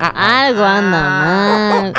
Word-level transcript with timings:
Algo 0.00 0.64
anda 0.64 1.00
mal. 1.00 1.92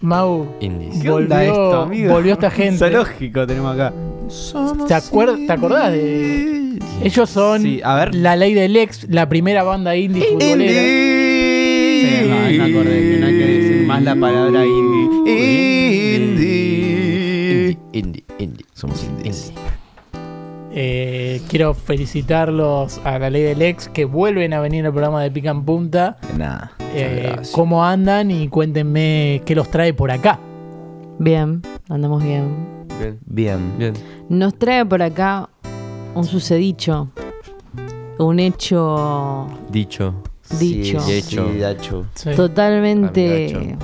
Mau, 0.00 0.56
Indies. 0.60 1.00
¿Qué 1.02 1.10
onda 1.10 1.36
volvió, 1.36 1.52
esto, 1.52 1.80
amigo? 1.82 2.12
volvió 2.12 2.32
esta 2.34 2.50
gente. 2.50 2.78
Zoológico 2.78 3.46
tenemos 3.46 3.74
acá. 3.74 3.92
¿Te, 4.86 4.94
acuer- 4.94 5.46
¿Te 5.46 5.52
acordás 5.52 5.92
de.? 5.92 6.78
Ellos 7.02 7.30
son 7.30 7.62
Sí, 7.62 7.80
a 7.84 7.94
ver. 7.94 8.14
la 8.14 8.36
ley 8.36 8.52
del 8.54 8.76
ex, 8.76 9.06
la 9.08 9.28
primera 9.28 9.62
banda 9.62 9.96
indie 9.96 10.24
futbolera. 10.24 10.82
Sí, 12.02 12.28
no, 12.28 12.34
ahí 12.44 12.58
me 12.58 12.64
acordé 12.64 13.00
que 13.00 13.16
no 13.20 13.26
hay 13.26 13.32
que 13.38 13.46
decir 13.46 13.86
más 13.86 14.02
la 14.02 14.16
palabra 14.16 14.64
indie. 14.66 16.14
Indie. 16.14 17.78
Indie. 17.92 18.24
Indie. 18.38 18.66
Somos 18.74 19.04
indies. 19.04 19.52
Eh, 20.76 21.40
quiero 21.48 21.72
felicitarlos 21.72 23.00
a 23.04 23.18
la 23.20 23.30
ley 23.30 23.42
del 23.42 23.62
ex 23.62 23.88
que 23.88 24.04
vuelven 24.04 24.52
a 24.52 24.60
venir 24.60 24.84
al 24.84 24.90
programa 24.92 25.22
de 25.22 25.30
Pica 25.30 25.50
en 25.50 25.64
Punta. 25.64 26.16
Nada. 26.36 26.72
Eh. 26.94 27.36
¿Cómo 27.52 27.84
andan? 27.84 28.30
Y 28.32 28.48
cuéntenme 28.48 29.40
qué 29.44 29.54
los 29.54 29.70
trae 29.70 29.94
por 29.94 30.10
acá. 30.10 30.40
Bien, 31.20 31.62
andamos 31.88 32.24
bien. 32.24 32.86
Bien. 32.98 33.18
Bien. 33.24 33.78
Bien. 33.78 33.94
Nos 34.28 34.58
trae 34.58 34.84
por 34.84 35.00
acá 35.00 35.48
un 36.14 36.24
sucedicho. 36.24 37.08
Un 38.18 38.40
hecho 38.40 39.46
Dicho. 39.70 40.14
Dicho. 40.58 41.00
Sí, 41.00 41.12
Hecho. 41.18 41.48
sí, 41.52 41.58
dacho. 41.58 42.06
Sí. 42.14 42.30
totalmente 42.34 43.54
Amigacho. 43.54 43.78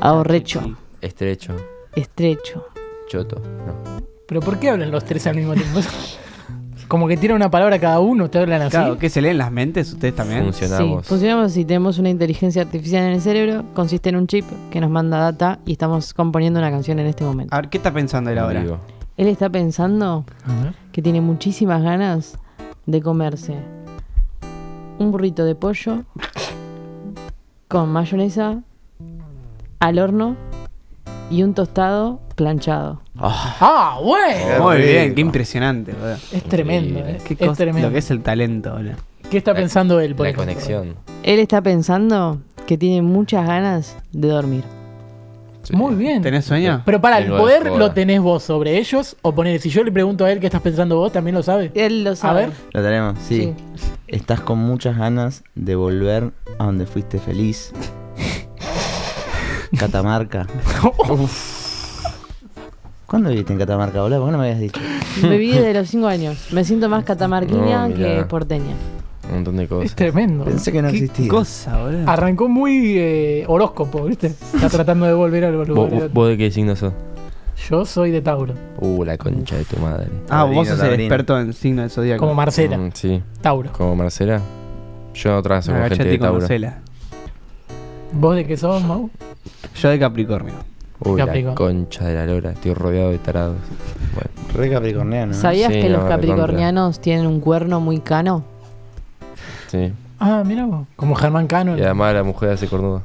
ahorrecho, 0.00 0.76
Estrecho. 1.00 1.54
estrecho. 1.94 2.66
Choto. 3.08 3.36
No. 3.66 4.15
¿Pero 4.26 4.40
por 4.40 4.58
qué 4.58 4.70
hablan 4.70 4.90
los 4.90 5.04
tres 5.04 5.26
al 5.26 5.36
mismo 5.36 5.54
tiempo? 5.54 5.80
Como 6.88 7.08
que 7.08 7.16
tiran 7.16 7.36
una 7.36 7.50
palabra 7.50 7.80
cada 7.80 7.98
uno, 7.98 8.24
¿ustedes 8.24 8.44
hablan 8.44 8.62
así? 8.62 8.70
Claro, 8.70 8.96
¿qué 8.96 9.10
se 9.10 9.20
leen 9.20 9.38
las 9.38 9.50
mentes 9.50 9.92
ustedes 9.92 10.14
también? 10.14 10.44
Funcionamos. 10.44 11.04
Sí, 11.04 11.08
funcionamos 11.08 11.52
si 11.52 11.64
tenemos 11.64 11.98
una 11.98 12.10
inteligencia 12.10 12.62
artificial 12.62 13.02
en 13.04 13.12
el 13.12 13.20
cerebro, 13.20 13.64
consiste 13.74 14.08
en 14.08 14.16
un 14.16 14.28
chip 14.28 14.44
que 14.70 14.80
nos 14.80 14.90
manda 14.90 15.18
data 15.18 15.58
y 15.66 15.72
estamos 15.72 16.14
componiendo 16.14 16.60
una 16.60 16.70
canción 16.70 17.00
en 17.00 17.06
este 17.06 17.24
momento. 17.24 17.54
A 17.54 17.60
ver, 17.60 17.70
¿qué 17.70 17.78
está 17.78 17.92
pensando 17.92 18.30
él 18.30 18.38
ahora? 18.38 18.62
Digo, 18.62 18.78
Él 19.16 19.26
está 19.26 19.50
pensando 19.50 20.24
que 20.92 21.02
tiene 21.02 21.20
muchísimas 21.20 21.82
ganas 21.82 22.38
de 22.86 23.02
comerse 23.02 23.56
un 24.98 25.10
burrito 25.10 25.44
de 25.44 25.54
pollo 25.56 26.04
con 27.68 27.88
mayonesa 27.88 28.62
al 29.80 29.98
horno 29.98 30.36
y 31.30 31.42
un 31.42 31.54
tostado 31.54 32.20
planchado. 32.36 33.00
¡Ah, 33.18 33.98
bueno! 34.02 34.64
Muy 34.64 34.76
rico. 34.76 34.88
bien, 34.90 35.14
qué 35.14 35.20
impresionante, 35.20 35.92
boludo. 35.92 36.16
Es 36.32 36.42
tremendo, 36.44 36.98
Increíble. 36.98 37.18
¿eh? 37.18 37.22
Qué 37.26 37.34
es 37.34 37.40
cosa- 37.40 37.54
tremendo. 37.54 37.88
lo 37.88 37.92
que 37.92 37.98
es 37.98 38.10
el 38.10 38.22
talento, 38.22 38.72
boludo. 38.72 38.94
¿Qué 39.30 39.38
está 39.38 39.54
pensando 39.54 39.98
él, 40.00 40.14
por 40.14 40.24
La 40.26 40.30
ejemplo? 40.30 40.52
conexión. 40.54 40.94
Él 41.22 41.38
está 41.40 41.60
pensando 41.60 42.38
que 42.66 42.78
tiene 42.78 43.02
muchas 43.02 43.46
ganas 43.46 43.96
de 44.12 44.28
dormir. 44.28 44.62
Sí. 45.64 45.74
Muy 45.74 45.96
bien. 45.96 46.22
¿Tenés 46.22 46.44
sueño? 46.44 46.82
Pero 46.84 47.00
para, 47.00 47.18
¿el 47.18 47.24
de 47.24 47.30
poder 47.36 47.64
joda. 47.66 47.78
lo 47.78 47.90
tenés 47.90 48.20
vos 48.20 48.44
sobre 48.44 48.78
ellos? 48.78 49.16
O 49.22 49.34
poner, 49.34 49.60
si 49.60 49.68
yo 49.68 49.82
le 49.82 49.90
pregunto 49.90 50.24
a 50.24 50.30
él 50.30 50.38
qué 50.38 50.46
estás 50.46 50.60
pensando 50.62 50.96
vos, 50.96 51.10
¿también 51.10 51.34
lo 51.34 51.42
sabe? 51.42 51.72
Él 51.74 52.04
lo 52.04 52.10
A 52.12 52.16
sabe. 52.16 52.40
ver. 52.46 52.52
Lo 52.72 52.82
tenemos, 52.82 53.18
sí. 53.18 53.52
Sí. 53.76 53.90
Estás 54.06 54.40
con 54.40 54.58
muchas 54.60 54.96
ganas 54.96 55.42
de 55.56 55.74
volver 55.74 56.30
a 56.60 56.64
donde 56.66 56.86
fuiste 56.86 57.18
feliz. 57.18 57.72
Catamarca. 59.76 60.46
¿Cuándo 63.06 63.30
viviste 63.30 63.52
en 63.52 63.58
Catamarca, 63.58 64.00
boludo? 64.02 64.18
¿Por 64.20 64.28
qué 64.28 64.32
no 64.32 64.38
me 64.38 64.44
habías 64.44 64.60
dicho? 64.60 64.80
Me 65.22 65.38
vi 65.38 65.52
desde 65.52 65.72
los 65.74 65.88
5 65.88 66.06
años. 66.08 66.48
Me 66.52 66.64
siento 66.64 66.88
más 66.88 67.04
catamarquina 67.04 67.86
No, 67.88 67.94
que 67.94 68.24
porteña. 68.28 68.74
Un 69.28 69.34
montón 69.36 69.56
de 69.56 69.64
Es 69.64 69.68
cosas. 69.68 69.94
tremendo. 69.96 70.44
Pensé 70.44 70.72
que 70.72 70.82
no 70.82 70.88
¿Qué 70.90 70.96
existía. 70.98 71.28
cosa, 71.28 71.78
boludo? 71.82 72.08
Arrancó 72.10 72.48
muy 72.48 72.94
eh, 72.98 73.44
horóscopo, 73.48 74.04
¿viste? 74.04 74.28
Está 74.28 74.68
tratando 74.68 75.06
de 75.06 75.14
volver 75.14 75.44
al 75.44 75.56
¿Vos, 75.56 75.68
lugar. 75.68 76.08
vos- 76.12 76.28
de 76.28 76.36
qué 76.36 76.50
signo 76.50 76.74
sos? 76.76 76.92
Yo 77.70 77.84
soy 77.84 78.10
de 78.10 78.20
Tauro, 78.20 78.54
Uh, 78.80 79.02
la 79.04 79.16
concha 79.16 79.56
de 79.56 79.64
tu 79.64 79.78
madre. 79.78 80.08
Ah, 80.28 80.44
vos 80.44 80.68
sos 80.68 80.80
el 80.82 81.00
experto 81.00 81.38
en 81.40 81.52
signo 81.52 81.82
del 81.82 81.90
zodíaco. 81.90 82.20
como 82.20 82.34
Marcela. 82.34 82.76
Mm, 82.76 82.90
sí. 82.92 83.22
Tauro. 83.40 83.72
Como 83.72 83.96
Marcela. 83.96 84.40
Yo 85.14 85.30
no 85.32 85.42
trazo 85.42 85.72
con 85.72 85.80
gente 85.88 86.04
de 86.04 86.18
Tauro. 86.18 86.40
Marcela. 86.40 86.78
¿Vos 88.12 88.36
de 88.36 88.46
qué 88.46 88.56
sos, 88.56 88.82
Mau? 88.84 89.10
Yo 89.80 89.88
de 89.88 89.98
Capricornio. 89.98 90.52
Uy, 91.00 91.20
la 91.20 91.54
concha 91.54 92.06
de 92.06 92.14
la 92.14 92.26
lora. 92.26 92.52
Estoy 92.52 92.72
rodeado 92.74 93.10
de 93.10 93.18
tarados. 93.18 93.56
Bueno, 94.14 94.30
Re 94.54 94.70
capricorniano. 94.70 95.32
¿no? 95.32 95.38
¿Sabías 95.38 95.72
Sí, 95.72 95.80
que 95.80 95.90
los 95.90 96.02
no, 96.02 96.08
capricornianos 96.08 97.00
tienen 97.00 97.26
un 97.26 97.40
cuerno 97.40 97.80
muy 97.80 98.00
cano? 98.00 98.44
sí. 99.68 99.92
Ah, 100.18 100.42
mira 100.46 100.64
vos. 100.64 100.86
Como 100.96 101.14
Germán 101.14 101.46
Cano. 101.46 101.76
Y 101.76 101.82
además 101.82 102.14
la 102.14 102.22
mujer 102.22 102.48
hace 102.48 102.66
cornuda. 102.68 103.02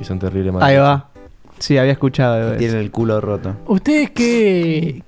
Y 0.00 0.04
son 0.04 0.18
terribles 0.18 0.52
malos. 0.52 0.68
Ahí 0.68 0.76
va. 0.76 1.06
Sí, 1.60 1.78
había 1.78 1.92
escuchado 1.92 2.50
de. 2.50 2.56
Tiene 2.58 2.80
el 2.80 2.90
culo 2.90 3.20
roto. 3.20 3.54
Ustedes 3.68 4.10
que... 4.10 5.04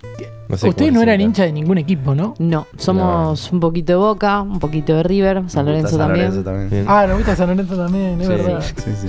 No 0.48 0.56
sé 0.56 0.68
Ustedes 0.68 0.90
cómo 0.90 1.00
no 1.00 1.00
se 1.00 1.02
eran 1.02 1.20
hinchas 1.20 1.46
de 1.46 1.52
ningún 1.52 1.76
equipo, 1.78 2.14
¿no? 2.14 2.34
No, 2.38 2.68
somos 2.76 3.50
un 3.52 3.58
poquito 3.58 3.92
de 3.92 3.96
Boca, 3.98 4.40
un 4.40 4.60
poquito 4.60 4.94
de 4.94 5.02
River, 5.02 5.42
San 5.48 5.66
Lorenzo 5.66 5.90
San 5.90 5.98
también. 5.98 6.26
Lorenzo 6.26 6.44
también. 6.44 6.70
Bien. 6.70 6.84
Ah, 6.86 7.06
nos 7.08 7.16
gusta 7.18 7.34
San 7.34 7.48
Lorenzo 7.48 7.76
también, 7.76 8.20
es 8.20 8.26
Sí. 8.28 8.32
verdad. 8.32 8.62
Sí, 8.62 8.90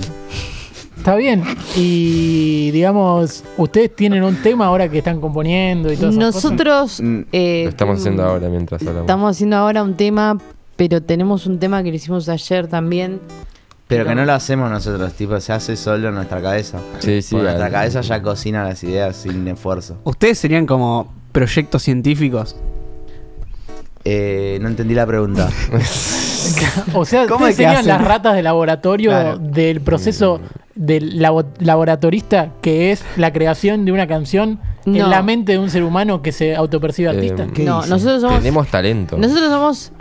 Está 1.00 1.16
bien. 1.16 1.42
Y 1.76 2.70
digamos, 2.72 3.42
ustedes 3.56 3.96
tienen 3.96 4.22
un 4.22 4.36
tema 4.42 4.66
ahora 4.66 4.86
que 4.90 4.98
están 4.98 5.18
componiendo 5.18 5.90
y 5.90 5.96
todo 5.96 6.10
eso. 6.10 6.20
Nosotros 6.20 7.00
Mm, 7.00 7.20
eh, 7.32 7.62
Lo 7.64 7.70
estamos 7.70 7.98
haciendo 8.00 8.22
ahora 8.22 8.50
mientras 8.50 8.82
hablamos. 8.82 9.00
estamos 9.04 9.30
haciendo 9.34 9.56
ahora 9.56 9.82
un 9.82 9.94
tema, 9.96 10.36
pero 10.76 11.02
tenemos 11.02 11.46
un 11.46 11.58
tema 11.58 11.82
que 11.82 11.88
lo 11.88 11.96
hicimos 11.96 12.28
ayer 12.28 12.66
también. 12.68 13.18
Pero 13.88 14.04
que 14.04 14.14
no 14.14 14.26
lo 14.26 14.32
hacemos 14.34 14.70
nosotros, 14.70 15.14
tipo, 15.14 15.40
se 15.40 15.54
hace 15.54 15.74
solo 15.74 16.10
en 16.10 16.16
nuestra 16.16 16.42
cabeza. 16.42 16.80
Sí, 16.98 17.22
sí. 17.22 17.30
Porque 17.34 17.44
nuestra 17.46 17.70
cabeza 17.70 18.02
ya 18.02 18.20
cocina 18.20 18.62
las 18.64 18.84
ideas 18.84 19.16
sin 19.16 19.48
esfuerzo. 19.48 19.96
¿Ustedes 20.04 20.38
serían 20.38 20.66
como 20.66 21.10
proyectos 21.32 21.82
científicos? 21.82 22.56
Eh, 24.04 24.58
no 24.60 24.68
entendí 24.68 24.92
la 24.92 25.06
pregunta. 25.06 25.48
O 26.94 27.04
sea, 27.04 27.26
¿Cómo 27.26 27.46
es 27.46 27.56
serían 27.56 27.76
hacen? 27.76 27.88
las 27.88 28.02
ratas 28.04 28.34
de 28.34 28.42
laboratorio 28.42 29.10
Claro. 29.10 29.38
del 29.38 29.80
proceso 29.80 30.40
del 30.74 31.20
labo- 31.20 31.44
laboratorista 31.58 32.50
que 32.62 32.92
es 32.92 33.02
la 33.16 33.32
creación 33.32 33.84
de 33.84 33.92
una 33.92 34.06
canción 34.06 34.60
No. 34.86 34.96
en 35.04 35.10
la 35.10 35.22
mente 35.22 35.52
de 35.52 35.58
un 35.58 35.68
ser 35.70 35.82
humano 35.84 36.22
que 36.22 36.32
se 36.32 36.56
autopercibe 36.56 37.08
Eh, 37.10 37.14
artista. 37.14 37.46
¿Qué 37.54 37.64
no, 37.64 37.78
dice? 37.78 37.90
nosotros 37.90 38.20
somos 38.22 38.38
Tenemos 38.38 38.68
talento. 38.68 39.16
nosotros 39.18 39.50
somos 39.50 39.92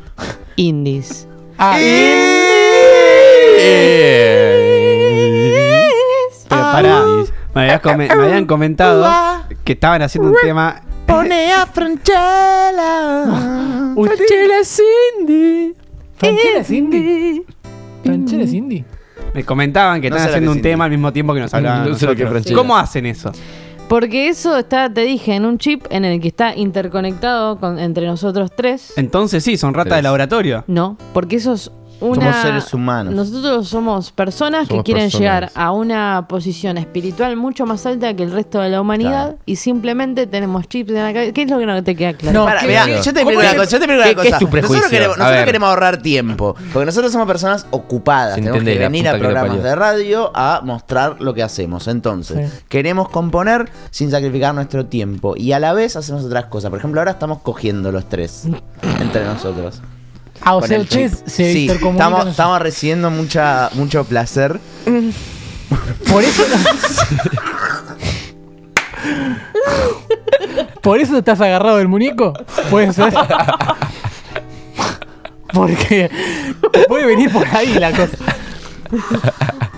indies. 0.55 1.27
Ah, 1.57 1.77
Pero 6.47 6.61
pará, 6.71 7.03
me, 7.53 7.61
habías 7.61 7.81
come- 7.81 8.07
me 8.07 8.23
habían 8.25 8.45
comentado 8.45 9.07
que 9.63 9.73
estaban 9.73 10.01
haciendo 10.01 10.29
un 10.31 10.35
tema. 10.41 10.81
Pone 11.05 11.51
a 11.53 11.66
Franchella. 11.66 13.25
Franchella 13.95 14.63
Cindy. 14.63 15.73
Franchella 16.19 16.63
Cindy. 16.63 17.44
Franchella 18.03 18.47
Cindy. 18.47 18.84
Me 19.34 19.44
comentaban 19.44 20.02
que 20.02 20.09
No 20.09 20.16
lo 20.18 20.22
haciendo 20.22 20.52
que 20.52 20.57
un 20.57 20.62
tema 20.62 20.85
al 20.85 20.91
mismo 20.91 21.13
tiempo 21.13 21.34
que 21.34 21.40
nos 21.40 21.53
hablaban. 21.53 21.84
No 21.90 21.96
sé 21.96 22.06
lo 22.06 22.16
que 22.16 22.24
es 22.24 22.25
nosotros. 22.25 22.31
Franchella. 22.44 22.56
¿Cómo 22.56 22.78
hacen 22.78 23.06
eso? 23.06 23.31
Porque 23.88 24.28
eso 24.28 24.56
está, 24.56 24.94
te 24.94 25.02
dije, 25.02 25.34
en 25.34 25.46
un 25.46 25.58
chip 25.58 25.85
en 25.90 26.06
el 26.06 26.22
que 26.22 26.28
está 26.28 26.56
interconectado 26.56 27.59
con, 27.59 27.79
entre 27.79 28.06
nosotros 28.06 28.52
tres. 28.56 28.94
Entonces 28.97 29.44
sí, 29.44 29.58
son 29.58 29.74
ratas 29.74 29.85
de 29.85 29.96
Tres. 29.96 30.03
laboratorio. 30.03 30.63
No, 30.68 30.96
porque 31.12 31.38
eso 31.38 31.53
es 31.53 31.72
una... 32.01 32.15
Somos 32.31 32.35
seres 32.41 32.73
humanos. 32.73 33.13
Nosotros 33.13 33.67
somos 33.67 34.11
personas 34.11 34.61
que 34.67 34.73
Somos 34.73 34.83
quieren 34.83 35.05
personas. 35.05 35.19
llegar 35.21 35.51
a 35.55 35.71
una 35.71 36.25
posición 36.27 36.77
espiritual 36.77 37.35
mucho 37.35 37.66
más 37.66 37.85
alta 37.85 38.13
que 38.16 38.23
el 38.23 38.31
resto 38.31 38.59
de 38.61 38.69
la 38.69 38.81
humanidad 38.81 39.09
Claro. 39.09 39.37
y 39.46 39.55
simplemente 39.55 40.28
tenemos 40.28 40.67
chips 40.67 40.90
en 40.91 41.03
la 41.03 41.13
cabeza. 41.13 41.34
¿Qué 41.34 41.41
es 41.43 41.49
lo 41.49 41.57
que 41.59 41.66
no 41.66 41.84
te 41.84 41.96
queda 41.96 42.13
claro? 42.13 42.40
No, 42.40 42.46
Para, 42.46 42.61
¿qué- 42.61 42.67
mirá, 42.67 42.85
qué- 42.85 42.91
yo 43.01 43.13
te 43.13 43.22
explico 43.22 43.40
una 43.40 43.49
es? 43.51 43.55
cosa. 43.55 43.69
Yo 43.72 43.78
te 43.79 43.85
explico 43.85 44.03
¿Qué- 44.03 44.11
una 44.13 44.22
qué 44.22 44.28
es 44.28 44.34
cosa. 44.34 44.40
tu 44.40 44.49
prejuicio? 44.49 44.75
Nosotros, 44.78 44.91
queremos, 44.91 45.17
nosotros 45.17 45.46
queremos 45.46 45.69
ahorrar 45.69 45.97
tiempo. 46.01 46.55
Porque 46.73 46.85
nosotros 46.85 47.11
somos 47.11 47.28
personas 47.28 47.66
ocupadas. 47.72 48.35
Se 48.35 48.41
Tenemos 48.41 48.53
que 48.55 48.59
entiende, 48.59 48.79
la 48.84 48.90
venir 48.90 49.07
a 49.09 49.13
que 49.13 49.19
programas 49.19 49.63
de 49.63 49.75
radio 49.75 50.31
a 50.35 50.61
mostrar 50.63 51.17
lo 51.22 51.34
que 51.34 51.43
hacemos. 51.43 51.87
Entonces, 51.87 52.49
Sí. 52.52 52.57
queremos 52.69 53.09
componer 53.09 53.69
sin 53.91 54.11
sacrificar 54.11 54.53
nuestro 54.55 54.85
tiempo. 54.85 55.35
Y 55.37 55.52
a 55.53 55.59
la 55.59 55.73
vez 55.73 55.95
hacemos 55.95 56.23
otras 56.23 56.45
cosas. 56.45 56.69
Por 56.69 56.79
ejemplo, 56.79 57.02
ahora 57.02 57.11
estamos 57.11 57.40
cogiendo 57.40 57.91
los 57.91 58.07
tres 58.07 58.45
entre 59.02 59.25
nosotros. 59.25 59.81
Ah, 60.41 60.56
o 60.56 60.66
sea, 60.66 60.78
el 60.78 60.88
se 60.88 61.09
sí, 61.26 61.70
estamos 61.70 62.62
recibiendo 62.62 63.12
mucha, 63.12 63.70
mucho 63.74 64.03
placer. 64.03 64.59
Por 66.09 66.24
eso. 66.24 66.44
¿Por 70.82 71.00
eso 71.00 71.18
estás 71.18 71.41
agarrado 71.41 71.78
del 71.78 71.88
muñeco? 71.88 72.34
Puede 72.70 72.94
ser. 72.94 73.14
Porque 75.53 76.09
puede 76.88 77.08
venir 77.08 77.32
por 77.32 77.47
ahí 77.47 77.74
la 77.74 77.91
cosa. 77.91 78.18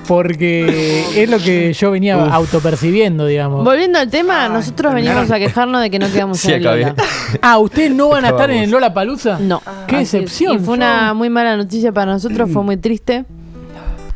Porque 0.07 1.06
es 1.15 1.30
lo 1.30 1.38
que 1.39 1.71
yo 1.74 1.92
venía 1.92 2.15
autopercibiendo, 2.33 3.25
digamos. 3.25 3.63
Volviendo 3.63 4.00
al 4.00 4.09
tema, 4.09 4.50
nosotros 4.50 4.94
venimos 4.94 5.30
a 5.31 5.38
quejarnos 5.39 5.81
de 5.81 5.89
que 5.89 6.00
no 6.00 6.12
quedamos 6.12 6.39
Sí, 6.39 6.50
en 6.50 6.56
el 6.56 6.62
acabé. 6.68 6.81
Lola. 6.81 6.95
Ah, 7.42 7.57
¿ustedes 7.59 7.92
no 7.94 8.09
van 8.09 8.25
a 8.25 8.30
estar 8.30 8.50
en 8.51 8.63
el 8.63 8.71
Lola 8.71 8.94
Palusa? 8.94 9.39
No. 9.39 9.62
Qué 9.88 9.98
Así 9.98 10.03
es. 10.03 10.12
decepción. 10.12 10.56
Y 10.56 10.59
fue 10.59 10.74
una 10.74 11.13
muy 11.13 11.30
mala 11.30 11.56
noticia 11.56 11.92
para 11.92 12.12
nosotros, 12.13 12.50
fue 12.51 12.63
muy 12.63 12.77
triste. 12.77 13.25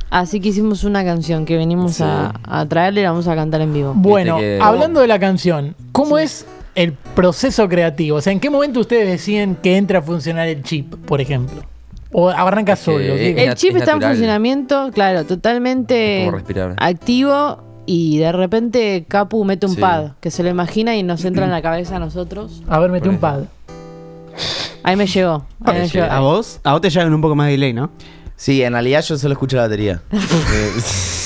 Así 0.10 0.40
que 0.40 0.50
hicimos 0.50 0.84
una 0.84 1.04
canción 1.04 1.46
que 1.46 1.58
venimos 1.58 1.96
Sí. 1.96 2.04
a, 2.04 2.34
a 2.44 2.66
traerle 2.66 3.02
y 3.02 3.04
la 3.04 3.12
vamos 3.12 3.28
a 3.28 3.36
cantar 3.36 3.62
en 3.62 3.74
vivo. 3.74 3.94
Bueno, 3.96 4.38
que- 4.38 4.60
hablando 4.62 5.02
de 5.02 5.08
la 5.08 5.20
canción, 5.20 5.76
¿cómo 5.92 6.18
es 6.18 6.46
el 6.76 6.94
proceso 6.94 7.68
creativo? 7.68 8.18
O 8.18 8.22
sea, 8.22 8.32
¿en 8.34 8.40
qué 8.40 8.50
momento 8.50 8.80
ustedes 8.80 9.08
deciden 9.10 9.56
que 9.62 9.78
entra 9.78 10.00
a 10.00 10.02
funcionar 10.02 10.48
el 10.48 10.62
chip, 10.64 10.94
por 11.06 11.22
ejemplo? 11.22 11.64
¿O 12.12 12.30
arranca 12.30 12.76
solo? 12.76 13.00
es- 13.00 13.36
¿Qué- 13.36 13.46
El 13.46 13.56
chip 13.56 13.72
es 13.76 13.82
está 13.82 13.94
en 13.94 14.02
funcionamiento, 14.02 14.90
claro, 14.94 15.26
totalmente 15.26 16.30
activo 16.78 17.62
y 17.86 18.18
de 18.20 18.32
repente 18.32 19.06
Capu 19.08 19.44
mete 19.44 19.66
un 19.66 19.76
Sí. 19.76 19.82
pad 19.82 20.12
que 20.22 20.32
se 20.32 20.42
lo 20.44 20.50
imagina 20.50 20.96
y 20.96 21.04
nos 21.04 21.24
entra 21.26 21.46
en 21.46 21.52
la 21.52 21.62
cabeza 21.62 21.98
a 21.98 22.00
nosotros. 22.00 22.64
A 22.70 22.80
ver, 22.80 22.90
mete 22.92 23.10
un 23.10 23.18
pad. 23.18 23.42
Ahí 24.84 24.96
me 24.96 25.08
llegó. 25.08 25.46
Ahí 25.64 25.80
me 25.80 25.88
llegó. 25.88 26.06
A 26.06 26.20
vos, 26.20 26.60
a 26.64 26.72
vos 26.74 26.82
te 26.82 26.90
llevan 26.90 27.14
un 27.14 27.22
poco 27.22 27.36
más 27.36 27.48
de 27.48 27.54
delay, 27.54 27.74
¿no? 27.74 27.90
Sí, 28.38 28.62
en 28.62 28.74
realidad 28.74 29.02
yo 29.02 29.18
solo 29.18 29.34
escucho 29.34 29.56
la 29.58 29.64
batería. 29.64 30.02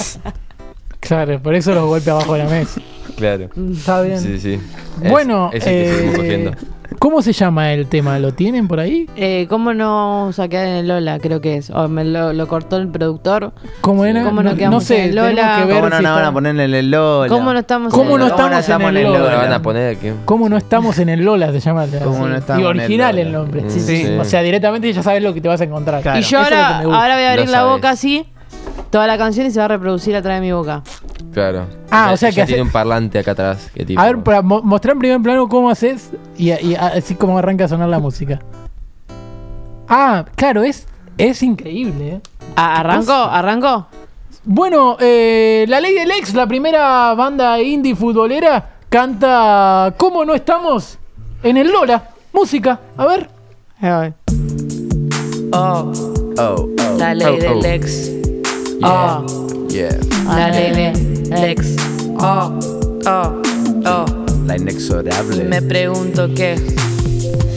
Claro, 0.99 1.41
por 1.41 1.55
eso 1.55 1.73
los 1.73 1.85
golpes 1.87 2.07
abajo 2.09 2.33
de 2.33 2.43
la 2.43 2.49
mesa. 2.49 2.81
Claro. 3.15 3.49
Está 3.71 4.01
bien. 4.01 4.19
Sí, 4.19 4.39
sí. 4.39 4.59
Es- 5.01 5.11
Bueno, 5.11 5.49
es 5.53 5.65
el 5.65 5.73
que 5.85 5.91
seguimos 5.93 6.13
eh, 6.13 6.17
cogiendo. 6.17 6.51
¿Cómo 6.99 7.21
se 7.21 7.33
llama 7.33 7.73
el 7.73 7.87
tema? 7.87 8.19
¿Lo 8.19 8.33
tienen 8.33 8.67
por 8.67 8.79
ahí? 8.79 9.07
Eh, 9.15 9.47
¿Cómo 9.49 9.73
no 9.73 10.29
saquear 10.33 10.67
en 10.67 10.75
el 10.75 10.87
Lola? 10.87 11.17
Creo 11.19 11.41
que 11.41 11.55
es. 11.57 11.69
O 11.69 11.87
me 11.87 12.03
lo, 12.05 12.33
lo 12.33 12.47
cortó 12.47 12.77
el 12.77 12.87
productor. 12.89 13.53
¿Cómo 13.81 14.05
era? 14.05 14.23
¿Cómo 14.23 14.43
nos 14.43 14.53
no, 14.53 14.57
quedamos 14.57 14.83
no 14.83 14.87
sé, 14.87 15.03
en 15.03 15.09
el 15.09 15.15
Lola? 15.15 15.55
que 15.59 15.65
ver 15.65 15.75
¿Cómo 15.77 15.89
no 15.89 15.97
si 15.97 16.03
nos 16.03 16.15
van 16.15 16.25
a 16.25 16.31
poner 16.33 16.55
en 16.59 16.73
el 16.73 16.91
Lola? 16.91 17.27
¿Cómo 17.29 17.53
no 17.53 17.59
estamos 17.59 17.93
¿Cómo 17.93 18.11
en 18.11 18.19
no 18.19 18.25
el 18.25 18.31
estamos 18.31 18.69
en 18.69 18.97
el 18.97 19.05
¿Cómo 19.05 19.17
Lola? 19.19 19.35
van 19.35 19.53
a 19.53 19.61
poner? 19.61 19.97
¿Qué? 19.97 20.13
¿Cómo 20.25 20.49
no 20.49 20.57
estamos 20.57 20.99
en 20.99 21.09
el 21.09 21.21
Lola? 21.25 21.51
Se 21.51 21.59
llama. 21.59 21.85
la- 21.85 21.99
¿Cómo 21.99 22.27
no 22.27 22.35
estamos 22.35 22.61
Y 22.61 22.65
en 22.65 22.71
el 22.71 22.77
original 22.79 23.15
Lola? 23.15 23.27
el 23.27 23.31
nombre. 23.33 23.63
Sí, 23.69 23.79
sí. 23.79 23.97
sí. 24.05 24.17
O 24.19 24.23
sea, 24.25 24.41
directamente 24.41 24.91
ya 24.93 25.01
sabes 25.03 25.23
lo 25.23 25.33
que 25.33 25.41
te 25.41 25.47
vas 25.47 25.61
a 25.61 25.63
encontrar. 25.63 26.01
Claro. 26.01 26.19
Y 26.19 26.23
yo 26.23 26.39
ahora, 26.39 26.79
ahora 26.79 27.15
voy 27.15 27.23
a 27.23 27.31
abrir 27.31 27.45
Lo 27.47 27.51
la 27.53 27.57
sabes. 27.59 27.73
boca 27.73 27.89
así, 27.91 28.25
toda 28.89 29.07
la 29.07 29.17
canción 29.17 29.47
y 29.47 29.51
se 29.51 29.59
va 29.59 29.65
a 29.65 29.69
reproducir 29.69 30.15
atrás 30.15 30.35
de 30.35 30.41
mi 30.41 30.51
boca. 30.51 30.83
Claro. 31.33 31.67
Ah, 31.91 32.07
Ya- 32.07 32.13
o 32.13 32.17
sea 32.17 32.31
que 32.31 32.41
hace- 32.41 32.47
tiene 32.53 32.63
un 32.63 32.71
parlante 32.71 33.19
acá 33.19 33.31
atrás. 33.31 33.69
Que 33.73 33.85
tipo... 33.85 34.01
A 34.01 34.05
ver, 34.05 34.17
para 34.23 34.41
mo- 34.41 34.61
mostrar 34.61 34.93
en 34.93 34.99
primer 34.99 35.21
plano 35.21 35.47
cómo 35.47 35.69
haces 35.69 36.09
y, 36.37 36.49
y 36.51 36.75
así 36.75 37.15
como 37.15 37.37
arranca 37.37 37.65
a 37.65 37.67
sonar 37.67 37.89
la 37.89 37.99
música. 37.99 38.39
Ah, 39.87 40.25
claro, 40.35 40.63
es, 40.63 40.87
es 41.17 41.41
increíble. 41.43 42.07
¿eh? 42.15 42.21
Ah, 42.55 42.79
¿Arrancó? 42.79 43.13
¿Arrancó? 43.13 43.87
Bueno, 44.43 44.97
eh, 44.99 45.65
la 45.67 45.79
ley 45.81 45.93
del 45.93 46.11
ex, 46.11 46.33
la 46.33 46.47
primera 46.47 47.13
banda 47.13 47.61
indie 47.61 47.95
futbolera, 47.95 48.77
canta 48.89 49.93
¿Cómo 49.97 50.25
no 50.25 50.33
estamos 50.33 50.97
en 51.43 51.57
el 51.57 51.71
Lola? 51.71 52.09
Música, 52.33 52.79
a 52.97 53.05
ver. 53.05 53.29
Oh, 55.51 55.91
Oh, 56.37 56.69
oh. 56.77 56.97
la 56.97 57.13
ley 57.13 57.27
Oh, 57.27 57.33
oh. 57.33 57.61
del 57.61 57.65
ex. 57.65 58.11
Yeah. 58.79 59.19
Oh, 59.19 59.67
Yeah. 59.69 59.89
la 60.25 60.49
ley 60.49 60.71
del 60.71 61.18
ex. 61.31 61.75
Oh, 62.19 62.59
oh, 63.05 63.41
oh. 63.85 64.05
La 64.45 64.57
inexorable. 64.57 65.43
Me 65.43 65.61
pregunto 65.61 66.27
qué. 66.33 66.55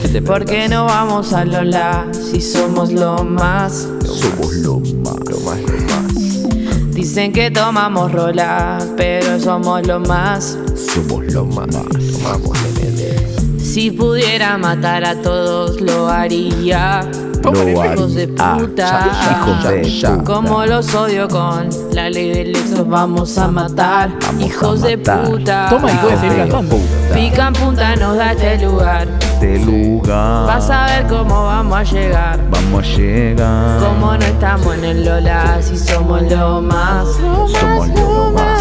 ¿Qué 0.01 0.07
te 0.09 0.21
¿Por 0.21 0.45
qué 0.45 0.67
no 0.67 0.85
vamos 0.85 1.33
a 1.33 1.45
Lola 1.45 2.07
si 2.11 2.41
somos 2.41 2.91
lo 2.91 3.23
más? 3.23 3.87
Somos 4.05 4.53
lo 4.57 4.79
más. 4.79 5.19
Lo 5.29 5.39
más, 5.39 5.59
lo 5.59 5.77
más. 5.87 6.93
Dicen 6.93 7.33
que 7.33 7.49
tomamos 7.49 8.11
rola, 8.11 8.77
pero 8.95 9.39
somos 9.39 9.85
lo 9.87 9.99
más. 9.99 10.57
Somos 10.93 11.25
lo 11.33 11.45
más. 11.45 11.67
Tomamos 11.67 12.57
LD. 12.75 13.59
Si 13.59 13.89
pudiera 13.89 14.57
matar 14.57 15.03
a 15.03 15.19
todos, 15.21 15.81
lo 15.81 16.07
haría. 16.07 17.09
Lo 17.43 17.93
Hijos 17.93 18.15
de 18.15 18.27
puta. 18.27 19.11
ya, 19.11 19.31
hijos 19.31 19.63
de 19.63 19.83
Ya, 19.89 20.11
puta. 20.15 20.23
Como 20.23 20.65
los 20.65 20.93
odio 20.95 21.27
con 21.27 21.69
la 21.91 22.09
ley 22.09 22.31
del 22.31 22.53
los 22.53 22.87
vamos 22.87 23.37
a 23.37 23.47
matar. 23.49 24.11
Vamos 24.25 24.45
Hijos 24.45 24.83
a 24.83 24.87
de 24.87 24.97
matar. 24.97 25.23
puta. 25.29 25.67
Toma 25.69 25.91
y 25.91 25.95
puedes 25.97 26.19
seguir 26.19 26.37
cantando. 26.49 26.77
Pica 27.13 27.47
en 27.47 27.53
punta 27.53 27.95
nos 27.95 28.17
da 28.17 28.31
este 28.31 28.65
lugar. 28.65 29.07
De 29.41 29.59
lugar. 29.59 30.47
Vas 30.47 30.69
a 30.69 30.85
ver 30.85 31.07
cómo 31.07 31.45
vamos 31.45 31.77
a 31.77 31.83
llegar. 31.83 32.39
Vamos 32.49 32.83
a 32.83 32.87
llegar. 32.97 33.79
Como 33.79 34.13
no 34.17 34.23
estamos 34.25 34.75
en 34.75 34.85
el 34.85 35.05
Lola, 35.05 35.57
si 35.61 35.77
somos 35.77 36.21
lo 36.31 36.61
más. 36.61 37.07
Somos 37.17 37.87
lo 37.89 38.31
más. 38.31 38.52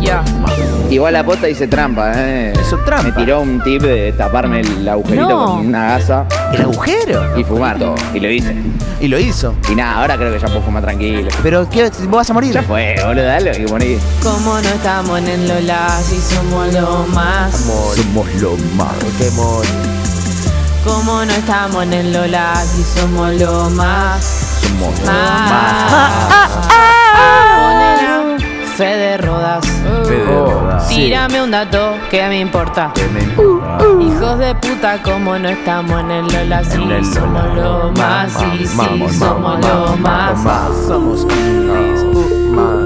Ya. 0.00 0.22
Igual 0.90 1.14
la 1.14 1.24
posta 1.24 1.48
hice 1.48 1.66
trampa, 1.66 2.12
¿eh? 2.14 2.52
Eso 2.52 2.76
es 2.76 2.84
trampa. 2.84 3.04
Me 3.08 3.12
tiró 3.12 3.40
un 3.40 3.60
tip 3.62 3.82
de 3.82 4.12
taparme 4.12 4.60
el 4.60 4.88
agujerito 4.88 5.28
No. 5.28 5.46
con 5.46 5.66
una 5.66 5.86
gasa 5.88 6.26
El 6.52 6.62
agujero. 6.62 7.36
y 7.38 7.42
fumar. 7.44 7.76
Y 8.14 8.20
lo 8.20 8.30
hice. 8.30 8.54
Y 9.00 9.08
lo 9.08 9.18
hizo. 9.18 9.54
Y 9.70 9.74
nada, 9.74 10.00
ahora 10.00 10.16
creo 10.16 10.32
que 10.32 10.38
ya 10.38 10.46
puedo 10.46 10.62
fumar 10.62 10.82
tranquilo. 10.82 11.28
Pero 11.42 11.68
¿qué? 11.68 11.90
¿Vos 12.04 12.10
vas 12.18 12.30
a 12.30 12.34
morir? 12.34 12.52
Ya 12.54 12.62
fue, 12.62 12.94
boludo, 13.04 13.24
dale, 13.24 13.50
hay 13.50 13.64
que 13.64 13.70
morir. 13.70 13.98
Como 14.22 14.54
no 14.54 14.68
estamos 14.68 15.18
en 15.18 15.28
el 15.28 15.48
Lola, 15.48 15.88
si 16.02 16.16
somos 16.20 16.72
lo 16.72 17.04
más. 17.12 17.52
Somos 17.56 18.34
lo 18.40 18.56
más. 18.76 18.92
Pokémon. 18.94 19.66
Como 20.84 21.24
no 21.24 21.32
estamos 21.32 21.82
en 21.82 21.92
el 21.94 22.12
Lola, 22.12 22.54
si 22.64 22.82
somos 22.84 23.34
lo 23.34 23.70
más. 23.70 24.24
Somos 24.62 24.98
lo 25.00 25.06
Más. 25.06 25.92
Ponela, 25.92 27.05
Tírame 30.96 31.42
un 31.42 31.50
dato 31.50 31.94
que 32.10 32.26
me 32.26 32.40
importa. 32.40 32.90
Que 32.94 33.06
me 33.08 33.22
importa. 33.22 33.78
Hijos 34.00 34.38
de 34.38 34.54
puta, 34.54 35.02
como 35.02 35.38
no 35.38 35.48
estamos 35.50 36.00
en 36.00 36.10
el 36.10 36.26
Lola, 36.26 36.64
si 36.64 36.82
En 36.82 36.90
el 36.90 37.04
somos 37.04 37.44
Lola. 37.54 37.62
lo 37.62 37.92
más, 37.92 38.32
sí, 38.32 38.66
sí, 38.66 39.18
somos 39.18 39.60
lo 39.60 39.96
más. 39.98 40.42
Somos. 40.42 41.26
Más. 41.26 41.26
Somos 41.98 42.85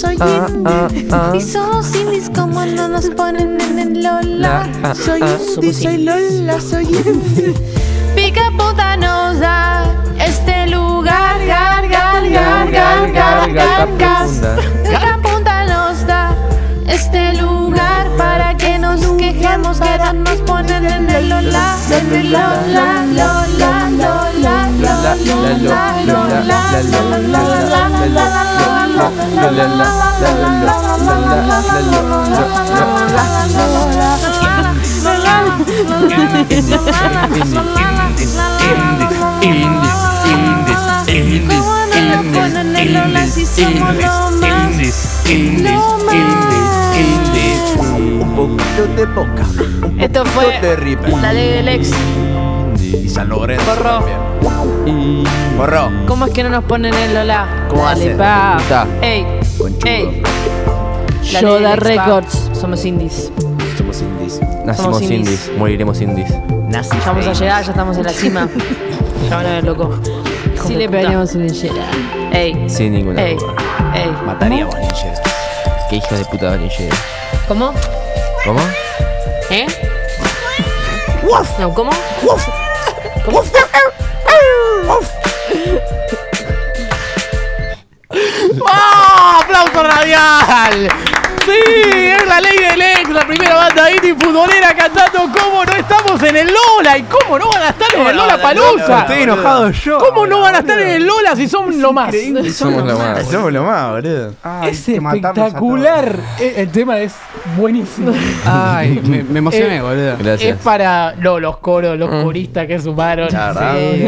soy 0.00 0.14
indie. 0.14 1.08
Y 1.34 1.40
somos 1.42 1.94
indies 1.94 2.30
como 2.34 2.64
no 2.64 2.88
nos 2.88 3.10
ponen 3.10 3.60
en 3.60 3.78
el 3.78 4.02
Lola. 4.02 4.66
Soy 4.94 5.20
indie, 5.20 5.74
soy 5.74 5.98
Lola, 5.98 6.60
soy 6.60 6.84
indie. 6.84 7.54
Pica 8.16 8.50
puta 8.56 8.96
nos 8.96 9.38
da 9.38 9.84
este 10.18 10.68
lugar, 10.68 11.38
gar, 11.46 11.86
gar, 11.88 12.28
gar, 12.30 12.70
gar, 12.70 13.12
gar, 13.12 13.98
gar. 13.98 14.26
Pica 14.84 15.18
punta 15.22 15.64
nos 15.66 16.06
da 16.06 16.34
este 16.88 17.34
lugar 17.34 18.06
para 18.16 18.56
que 18.56 18.78
nos 18.78 19.00
quejemos 19.18 19.80
que 19.80 19.98
no 19.98 20.12
nos 20.14 20.40
ponen 20.42 20.86
en 20.86 21.10
el 21.10 21.28
Lola, 21.28 21.76
en 21.90 22.14
el 22.14 22.32
Lola, 22.32 23.04
Lola, 23.06 23.49
Un 48.20 48.36
poquito 48.36 48.86
de 48.96 49.06
boca. 49.06 49.44
Esto 49.98 50.24
fue 50.26 50.60
de 50.60 50.96
la 51.20 51.32
ley 51.32 51.48
del 51.48 51.68
ex. 51.68 51.90
Y 52.80 53.08
San 53.08 53.28
Lorenzo. 53.28 54.29
También. 54.60 55.24
Porro. 55.56 55.90
¿Cómo 56.06 56.26
es 56.26 56.32
que 56.32 56.42
no 56.42 56.50
nos 56.50 56.64
ponen 56.64 56.94
en 56.94 57.14
Lola? 57.14 57.66
¿Cómo 57.68 57.84
Dale, 57.84 58.06
hace? 58.06 58.14
pa. 58.16 58.56
Está. 58.60 58.86
Ey, 59.02 59.26
Conchudo. 59.58 59.90
ey. 59.90 60.22
La 61.32 61.40
Yoda 61.40 61.70
pa. 61.70 61.76
Records. 61.76 62.50
Somos 62.58 62.84
indies. 62.84 63.30
Somos 63.76 64.00
indies. 64.00 64.40
Nacimos 64.64 64.76
Somos 64.96 65.02
indies. 65.02 65.18
indies. 65.46 65.50
Moriremos 65.58 66.00
indies. 66.00 66.30
Nazi 66.68 66.96
Ya 66.98 67.04
vamos 67.06 67.26
a 67.26 67.32
llegar, 67.32 67.64
ya 67.64 67.70
estamos 67.70 67.96
en 67.96 68.04
la 68.04 68.10
cima. 68.12 68.48
Ya 69.28 69.36
van 69.36 69.46
a 69.46 69.50
ver, 69.50 69.64
loco. 69.64 70.00
Hijos 70.54 70.66
Sí 70.66 70.72
de 70.72 70.78
le 70.78 70.86
puta. 70.86 70.96
pegaríamos 70.98 71.34
un 71.34 71.42
linchera. 71.46 71.84
Ey, 72.32 72.68
Sin 72.70 72.92
ninguna 72.94 73.22
ey, 73.22 73.36
duda. 73.36 73.52
ey. 73.94 74.10
Mataría 74.24 74.62
a 74.64 74.66
Bollinger. 74.66 75.12
Qué 75.90 75.96
hija 75.96 76.16
de 76.16 76.24
puta 76.24 76.48
vainillera. 76.50 76.96
¿Cómo? 77.46 77.72
¿Cómo? 78.46 78.60
¿Eh? 79.50 79.66
No, 81.58 81.74
¿cómo? 81.74 81.90
¡Ah! 88.66 89.40
¡Aplauso 89.42 89.82
radial! 89.82 90.88
¡Sí! 91.44 91.80
¡Es 91.84 92.26
la 92.26 92.40
ley 92.40 92.58
del 92.58 92.82
ex! 92.82 93.10
La 93.10 93.26
primera 93.26 93.54
banda 93.54 93.90
indie 93.90 94.14
futbolera 94.14 94.74
cantando 94.74 95.20
¿Cómo 95.32 95.64
no 95.64 95.72
estamos 95.72 96.22
en 96.22 96.36
el 96.36 96.46
Lola? 96.48 96.98
¿Y 96.98 97.02
cómo 97.04 97.38
no 97.38 97.48
van 97.48 97.62
a 97.62 97.68
estar 97.70 97.88
en 97.94 98.06
el 98.06 98.16
Lola 98.16 98.40
Palusa? 98.40 99.00
Estoy 99.00 99.22
enojado 99.22 99.70
yo. 99.70 99.98
¿Cómo 99.98 100.26
no 100.26 100.40
van 100.40 100.54
a 100.56 100.58
estar 100.58 100.78
en 100.80 100.88
el 100.88 101.06
Lola 101.06 101.34
si 101.36 101.48
son 101.48 101.80
lo 101.80 101.92
más? 101.92 102.14
Somos 102.54 102.84
la 102.84 102.94
más. 102.94 103.26
Somos 103.28 103.52
lo 103.52 103.64
más, 103.64 103.90
boludo. 103.90 104.34
Ay, 104.42 104.70
Es 104.70 104.88
espectacular. 104.88 106.16
El 106.38 106.70
tema 106.70 107.00
es 107.00 107.14
buenísimo. 107.56 108.12
Ay, 108.46 109.00
me, 109.06 109.22
me 109.22 109.38
emocioné, 109.38 109.76
Eh, 109.76 109.80
boludo. 109.82 110.16
Gracias. 110.18 110.42
Es 110.56 110.56
para 110.62 111.14
no, 111.16 111.38
los 111.40 111.56
coros, 111.58 111.98
los 111.98 112.08
coristas 112.08 112.66
que 112.66 112.78
sumaron. 112.78 113.28
Sí, 113.30 113.36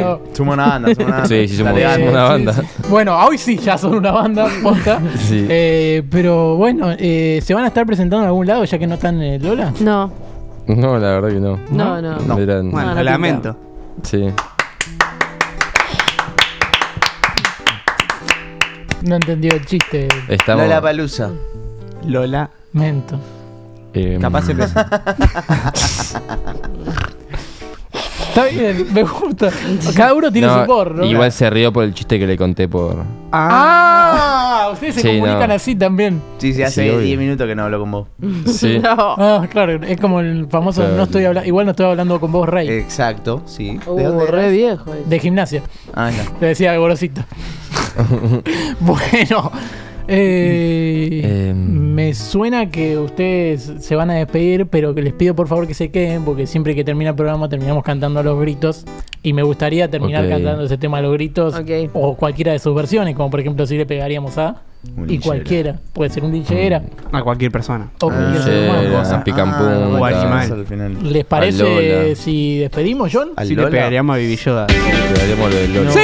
no. 0.00 0.20
Somos 0.32 0.54
una 0.54 0.66
banda, 0.66 0.88
somos 0.94 0.98
una 1.08 1.16
banda. 1.18 1.28
Sí, 1.28 1.48
sí, 1.48 1.56
somos, 1.56 1.72
Dale, 1.72 1.82
dale. 1.84 2.08
una 2.10 2.22
banda. 2.24 2.54
Bueno, 2.88 3.18
hoy 3.26 3.38
sí 3.38 3.56
ya 3.58 3.76
son 3.78 3.94
una 3.94 4.12
banda 4.12 4.46
posta. 4.62 5.00
Sí. 5.18 5.46
Eh, 5.48 6.02
pero 6.10 6.56
bueno, 6.56 6.88
eh, 6.98 7.40
¿se 7.42 7.54
van 7.54 7.64
a 7.64 7.68
estar 7.68 7.86
presentando 7.86 8.22
en 8.24 8.28
algún 8.28 8.46
lado 8.46 8.64
ya 8.64 8.78
que 8.78 8.86
no 8.86 8.94
están 8.94 9.20
en 9.22 9.42
Lola? 9.42 9.72
No, 9.80 10.12
No, 10.66 10.98
la 10.98 11.08
verdad 11.20 11.28
que 11.30 11.40
no. 11.40 11.58
no, 11.70 12.00
no. 12.02 12.18
No. 12.18 12.38
Eran- 12.38 12.70
Bueno, 12.70 12.88
no 12.88 12.94
lo 12.94 12.98
pinta. 13.00 13.10
lamento. 13.10 13.56
Sí. 14.02 14.26
No 19.02 19.16
entendió 19.16 19.52
el 19.54 19.64
chiste. 19.66 20.08
Estamos. 20.28 20.62
Lola 20.64 20.80
Palusa. 20.80 21.30
Lola. 22.06 22.50
Mento. 22.72 23.18
eh, 23.94 24.18
Capaz 24.20 24.42
se 24.46 24.54
Está 28.28 28.44
bien, 28.46 28.86
me 28.94 29.02
gusta. 29.02 29.50
Cada 29.94 30.14
uno 30.14 30.32
tiene 30.32 30.46
no, 30.46 30.60
su 30.62 30.66
porro. 30.66 31.04
Igual 31.04 31.30
se 31.32 31.50
rió 31.50 31.70
por 31.70 31.84
el 31.84 31.92
chiste 31.92 32.18
que 32.18 32.26
le 32.26 32.38
conté 32.38 32.66
por. 32.66 33.04
Ah, 33.30 34.70
ustedes 34.72 34.94
se 34.94 35.00
Sí, 35.02 35.08
comunican 35.08 35.48
no. 35.50 35.54
así 35.54 35.74
también. 35.74 36.22
Sí, 36.38 36.48
sí, 36.52 36.54
Sí, 36.54 36.62
hace 36.62 36.90
obvio. 36.92 37.00
10 37.00 37.18
minutos 37.18 37.46
que 37.46 37.54
no 37.54 37.64
hablo 37.64 37.80
con 37.80 37.90
vos. 37.90 38.08
Sí. 38.46 38.78
No. 38.78 38.96
Ah, 39.18 39.46
claro, 39.50 39.82
es 39.84 40.00
como 40.00 40.20
el 40.20 40.46
famoso 40.48 40.80
Claro. 40.80 40.96
no 40.96 41.02
estoy 41.02 41.26
hablando, 41.26 41.46
igual 41.46 41.66
no 41.66 41.72
estoy 41.72 41.84
hablando 41.84 42.18
con 42.20 42.32
vos, 42.32 42.48
Rey, 42.48 42.70
Exacto, 42.70 43.42
sí. 43.44 43.78
Uh, 43.86 43.96
¿De 43.96 44.04
dónde 44.04 44.26
re 44.26 44.38
eras? 44.40 44.52
viejo. 44.52 44.94
ese. 44.94 45.04
de 45.10 45.18
gimnasia. 45.20 45.62
Ah, 45.94 46.10
ya. 46.10 46.24
Le 46.40 46.46
decía 46.46 46.74
Gorosito. 46.78 47.22
bueno, 48.80 49.52
eh, 50.08 51.48
Em. 51.50 51.56
me 51.94 52.14
suena 52.14 52.70
que 52.70 52.96
ustedes 52.98 53.72
se 53.80 53.94
van 53.96 54.10
a 54.10 54.14
despedir, 54.14 54.66
pero 54.66 54.94
que 54.94 55.02
les 55.02 55.12
pido 55.12 55.34
por 55.34 55.48
favor 55.48 55.66
que 55.66 55.74
se 55.74 55.90
queden, 55.90 56.24
porque 56.24 56.46
siempre 56.46 56.74
que 56.74 56.84
termina 56.84 57.10
el 57.10 57.16
programa 57.16 57.48
terminamos 57.48 57.82
cantando 57.84 58.20
a 58.20 58.22
los 58.22 58.38
gritos. 58.40 58.84
Y 59.22 59.32
me 59.34 59.42
gustaría 59.44 59.88
terminar 59.88 60.28
cantando 60.28 60.64
ese 60.64 60.76
tema 60.78 60.98
a 60.98 61.02
los 61.02 61.12
gritos, 61.12 61.54
o 61.92 62.16
cualquiera 62.16 62.52
de 62.52 62.58
sus 62.58 62.74
versiones, 62.74 63.14
como 63.14 63.30
por 63.30 63.40
ejemplo 63.40 63.66
si 63.66 63.76
le 63.76 63.86
pegaríamos 63.86 64.36
a. 64.38 64.62
Un 64.96 65.04
y 65.04 65.12
linchera. 65.12 65.22
cualquiera, 65.36 65.78
puede 65.92 66.10
ser 66.10 66.24
un 66.24 66.32
linchera 66.32 66.82
A 67.12 67.22
cualquier 67.22 67.52
persona. 67.52 67.92
o 68.00 68.10
Ah, 68.10 68.32
Animal. 70.02 71.12
¿Les 71.12 71.24
parece 71.24 72.16
si 72.16 72.58
despedimos, 72.58 73.08
John? 73.12 73.28
Si 73.44 73.54
le 73.54 73.66
pegaríamos 73.68 74.14
a 74.16 74.18
Bibi 74.18 74.34
Yoda. 74.36 74.66
Pegaríamos. 74.66 75.94
¡Sí! 75.94 76.00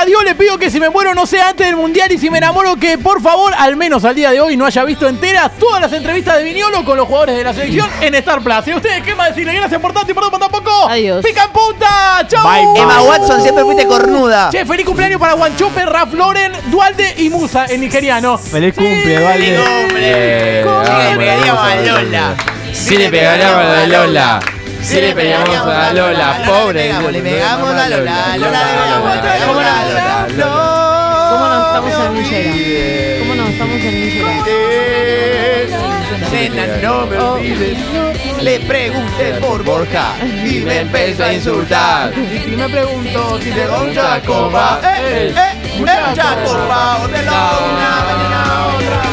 A 0.00 0.06
Dios 0.06 0.24
le 0.24 0.34
pido 0.34 0.56
que 0.56 0.70
si 0.70 0.80
me 0.80 0.88
muero 0.88 1.12
no 1.14 1.26
sea 1.26 1.50
antes 1.50 1.66
del 1.66 1.76
mundial 1.76 2.10
y 2.10 2.16
si 2.16 2.30
me 2.30 2.38
enamoro 2.38 2.76
que 2.76 2.96
por 2.96 3.20
favor, 3.20 3.52
al 3.58 3.76
menos 3.76 4.02
al 4.06 4.14
día 4.14 4.30
de 4.30 4.40
hoy, 4.40 4.56
no 4.56 4.64
haya 4.64 4.82
visto 4.82 5.06
enteras 5.06 5.50
todas 5.58 5.78
las 5.78 5.92
entrevistas 5.92 6.38
de 6.38 6.44
Viñolo 6.44 6.86
con 6.86 6.96
los 6.96 7.06
jugadores 7.06 7.36
de 7.36 7.44
la 7.44 7.52
selección 7.52 7.86
en 8.00 8.14
Star 8.14 8.40
Plus. 8.40 8.66
¿Y 8.68 8.74
ustedes 8.76 9.02
qué 9.02 9.14
más 9.14 9.28
decirle? 9.28 9.52
Gracias 9.52 9.78
por 9.78 9.92
tanto 9.92 10.10
y 10.10 10.14
perdón 10.14 10.30
por 10.30 10.40
tampoco. 10.40 10.88
Adiós. 10.88 11.22
¡Pica 11.22 11.44
en 11.44 11.50
punta! 11.50 12.26
¡Chau! 12.26 12.42
Bye, 12.42 12.80
Emma 12.80 13.02
Watson, 13.02 13.42
siempre 13.42 13.62
fuiste 13.62 13.84
cornuda. 13.84 14.48
Che, 14.50 14.64
feliz 14.64 14.86
cumpleaños 14.86 15.20
para 15.20 15.34
Guanchope, 15.34 15.84
Raf 15.84 16.14
Loren, 16.14 16.52
Dualde 16.70 17.16
y 17.18 17.28
Musa 17.28 17.66
en 17.66 17.82
nigeriano. 17.82 18.38
Feliz 18.38 18.74
cumple, 18.74 19.20
Dualde. 19.20 19.58
Eh, 19.96 20.62
¿Cómo 20.64 20.80
le 20.80 21.16
pegaríamos 21.18 21.62
a 21.62 21.76
Lola? 21.76 22.36
Sí 22.72 22.96
le 22.96 23.10
pegaríamos 23.10 23.64
a 23.64 23.86
la 23.86 23.86
Lola. 23.86 24.40
Sí 24.82 25.00
le 25.00 25.14
pegaríamos 25.14 25.74
a 25.74 25.92
Lola, 25.92 26.42
pobre. 26.46 26.92
Le 27.12 27.22
pegamos 27.22 27.70
a 27.70 27.88
Lola, 27.88 28.36
Lola, 28.36 28.36
le 28.36 28.74
pegamos, 28.74 29.18
pegamos 29.18 29.46
¿Cómo 29.46 29.60
a 29.60 29.82
no? 29.84 30.36
Lola. 30.36 30.90
¿Cómo 31.30 31.46
no 31.46 31.56
estamos 31.66 31.94
en 32.06 32.14
Nigera? 32.14 33.18
¿Cómo 33.20 33.34
no 33.34 33.48
estamos 33.48 33.76
en? 33.76 34.00
Nena, 36.32 36.66
no 36.82 37.06
me 37.06 37.18
olvides. 37.18 37.78
Le 38.40 38.60
pregunté 38.60 39.34
por 39.40 39.62
Borja 39.64 40.14
y 40.22 40.60
me 40.60 40.80
empezó 40.80 41.24
a 41.24 41.32
insultar. 41.32 42.12
Y 42.16 42.56
me 42.56 42.68
pregunto 42.68 43.38
si 43.40 43.50
te 43.50 43.66
Mucha 43.66 44.20
copa, 44.22 44.80
eh, 44.82 45.32
eh, 45.36 45.52
eh, 45.76 45.82
copa, 46.44 47.06
de 47.08 47.22
la 47.22 47.58
una 47.58 48.04
mañana. 48.06 49.09